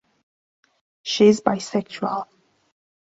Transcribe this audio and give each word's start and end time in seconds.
She 1.13 1.27
is 1.27 1.41
bisexual 1.41 2.25